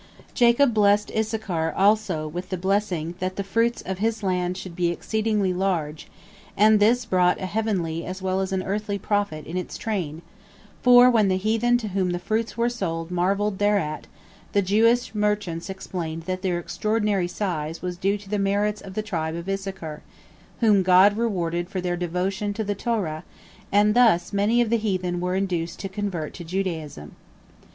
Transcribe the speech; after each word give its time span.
Jacob 0.33 0.73
blessed 0.73 1.11
Issachar 1.15 1.71
also 1.77 2.27
with 2.27 2.49
the 2.49 2.57
blessing, 2.57 3.13
that 3.19 3.35
the 3.35 3.43
fruits 3.43 3.83
of 3.83 3.99
his 3.99 4.23
land 4.23 4.57
should 4.57 4.75
be 4.75 4.87
exceedingly 4.89 5.53
large, 5.53 6.07
and 6.57 6.79
this 6.79 7.05
brought 7.05 7.39
a 7.39 7.45
heavenly 7.45 8.03
as 8.03 8.19
well 8.19 8.41
as 8.41 8.51
an 8.51 8.63
earthly 8.63 8.97
profit 8.97 9.45
in 9.45 9.57
its 9.57 9.77
train, 9.77 10.23
for 10.81 11.07
when 11.11 11.27
the 11.27 11.37
heathen 11.37 11.77
to 11.77 11.89
whom 11.89 12.09
the 12.13 12.17
fruits 12.17 12.57
were 12.57 12.67
sold 12.67 13.11
marvelled 13.11 13.59
thereat, 13.59 14.07
the 14.53 14.63
Jewish 14.63 15.13
merchants 15.13 15.69
explained 15.69 16.23
that 16.23 16.41
their 16.41 16.57
extraordinary 16.57 17.27
size 17.27 17.83
was 17.83 17.95
due 17.95 18.17
to 18.17 18.27
the 18.27 18.39
merits 18.39 18.81
of 18.81 18.95
the 18.95 19.03
tribe 19.03 19.35
of 19.35 19.47
Issachar, 19.47 20.01
whom 20.61 20.81
God 20.81 21.15
rewarded 21.15 21.69
for 21.69 21.79
their 21.79 21.95
devotion 21.95 22.55
to 22.55 22.63
the 22.63 22.73
Torah, 22.73 23.23
and 23.71 23.93
thus 23.93 24.33
many 24.33 24.61
of 24.61 24.71
the 24.71 24.77
heathen 24.77 25.19
were 25.19 25.35
induced 25.35 25.77
to 25.81 25.87
convert 25.89 26.33
to 26.33 26.43
Judaism. 26.43 27.15